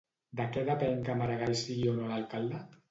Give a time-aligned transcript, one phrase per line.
[0.39, 2.67] De què depèn que Maragall sigui o no l'alcalde?